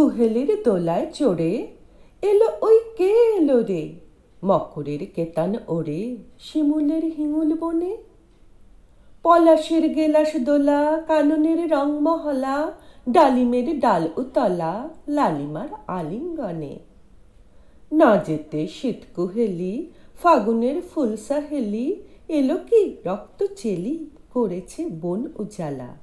কুহেলের 0.00 0.62
দোলায় 0.62 1.06
চড়ে 1.14 1.66
এলো 2.22 2.48
ওই 2.62 2.78
কে 2.96 3.08
এলো 3.08 3.62
রে। 3.62 3.92
মকরের 4.44 5.06
কেতান 5.16 5.56
ওরে 5.68 6.16
শিমুলের 6.38 7.04
হিঙুল 7.04 7.54
বনে। 7.54 7.96
পলাশের 9.22 9.94
গেলাস 9.94 10.36
দোলা, 10.36 11.02
কাননের 11.06 11.70
রং 11.70 12.00
মহলা, 12.00 12.72
ডালিমের 13.08 13.80
ডাল 13.80 14.08
উতলা, 14.16 14.88
লালিমার 15.08 15.68
আলিঙ্গনে। 15.86 16.78
না 17.92 18.16
যেতে 18.16 18.66
শীত 18.66 18.96
কুহেলি, 19.16 19.90
ফাগুনের 20.22 20.82
ফুলসা 20.94 21.40
হেলি, 21.40 22.02
এলো 22.28 22.56
কি 22.56 22.96
রক্ত 23.04 23.46
চেলি 23.56 24.10
করেছে 24.34 24.88
বন 25.00 25.26
উজালা। 25.38 25.96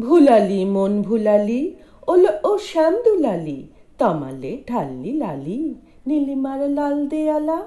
ভুলালি, 0.00 0.64
মন 0.64 1.02
ভুলালি 1.02 1.74
ওলো, 2.08 2.30
ও 2.44 2.58
শ্যাম 2.58 2.94
দুলালি 3.04 3.68
তমালে 3.98 4.52
ঢাল্লি 4.68 5.12
লালি, 5.12 5.74
নীলিমার 6.06 6.60
লাল 6.70 7.06
দেয়ালা। 7.06 7.58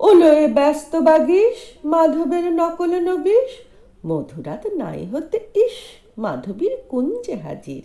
ওলো 0.00 0.28
এ 0.32 0.46
ব্যস্ত 0.48 0.96
বাগিস, 0.96 1.58
মাধবের 1.84 2.46
নকল 2.52 2.92
নবিশ, 3.08 3.50
মধুরাত 4.06 4.66
নাই 4.66 5.06
হতে 5.06 5.38
ইস, 5.54 5.76
মাধবীর 6.18 6.74
কুঞ্জে 6.88 7.36
হাজির। 7.36 7.82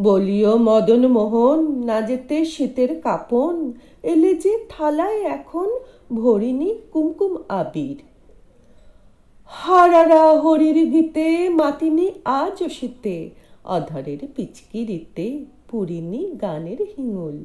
বলিও 0.00 0.56
মদন 0.56 1.06
মোহন, 1.06 1.60
না 1.84 2.00
যেতে 2.00 2.44
শীতের 2.44 3.00
কাপন, 3.00 3.72
এলে 4.02 4.34
যে 4.34 4.58
থালায় 4.68 5.20
এখন 5.36 5.68
ভরিনি 6.12 6.70
কুমকুম 6.92 7.32
আবির। 7.48 7.98
হারারা 9.44 10.24
হরির 10.32 10.78
গীতে, 10.90 11.48
মাতিনি 11.48 12.10
আজ 12.24 12.58
শীতে 12.64 13.30
অধরের 13.66 14.18
পিচকিরিতে 14.36 15.44
পুরিনি 15.68 16.30
গানের 16.42 16.80
হিঙুল। 16.82 17.38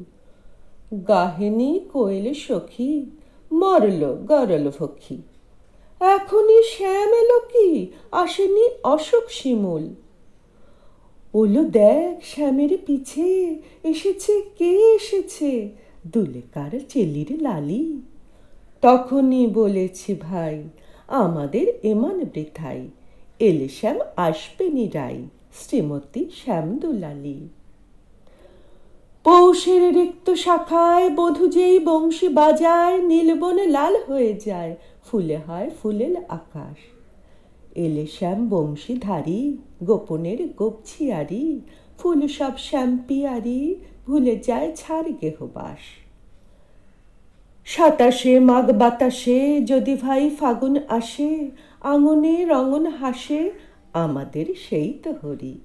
গাহেনি 1.08 1.80
কোয়েল 1.94 2.34
সখী, 2.34 3.06
মরল 3.52 4.02
গরল 4.16 4.72
ফখী 4.72 5.18
এখনই 6.00 6.64
শ্যাম 6.64 7.12
এলো 7.14 7.40
কি 7.40 7.88
আসেনি 8.12 8.70
অশোক 8.84 9.24
শিমুল। 9.30 9.90
ওলো 11.34 11.64
দেখ 11.64 12.26
শ্যামের 12.26 12.78
পিছে 12.86 13.60
এসেছে, 13.84 14.42
কে 14.58 14.72
এসেছে? 14.96 15.70
দুলেকার 16.14 16.80
চেলির 16.90 17.42
লালি। 17.42 18.02
তখনই 18.82 19.48
বলেছি, 19.48 20.14
ভাই, 20.14 20.64
আমাদের 21.08 21.68
এমান 21.84 22.24
বৃথাই। 22.34 22.82
এলে 23.40 23.68
শ্যাম 23.68 23.98
আসবে 24.16 24.70
নিরাই। 24.70 25.18
শ্রীমতী 25.60 26.24
শ্যাম 26.40 26.68
দুলালি 26.82 27.40
পৌষের 29.26 29.84
রিক্ত 29.98 30.28
শাখায় 30.46 31.08
বধু 31.10 31.46
যেই 31.48 31.78
বংশী 31.80 32.28
বাজায়, 32.30 32.98
নীলবনে 33.02 33.66
লাল 33.68 33.94
হয়ে 34.08 34.34
যায়, 34.48 34.76
ফুলে 35.06 35.38
হয় 35.48 35.70
ফুলেল 35.82 36.16
আকাশ। 36.30 36.78
এলে 37.76 38.06
শ্যাম 38.08 38.40
বংশীধারী, 38.50 39.42
গোপনের 39.84 40.40
গোপছিয়ারি, 40.60 41.46
ফুল 42.00 42.20
সব 42.28 42.54
শ্যাম্পিয়ারি 42.58 43.62
ভুলে 44.08 44.36
যায় 44.48 44.70
ছাড় 44.76 45.08
গেহবাস 45.22 45.82
সাতাশে 47.68 48.34
মাঘ 48.40 48.66
বাতাসে 48.72 49.40
যদি 49.62 49.94
ভাই 49.96 50.24
ফাগুন 50.40 50.76
আসে, 50.90 51.32
আঙনে 51.82 52.36
রঙন 52.46 52.86
হাসে 53.02 53.42
আমাদের 53.94 54.46
সেই 54.70 55.00
তো 55.04 55.12
হরি 55.24 55.60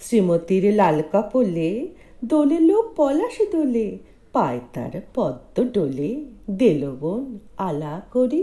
শ্রীমতীর 0.00 0.74
লাল 0.74 1.02
কাপলে 1.12 1.88
দোলে 2.24 2.60
লোক 2.60 2.84
পলাশ 2.96 3.42
দোলে, 3.52 3.98
পায় 4.32 4.60
তার 4.72 5.00
পদ্ম 5.14 5.64
ডোলে। 5.64 6.24
দেলবন 6.50 7.38
আলা 7.56 8.00
করি 8.12 8.42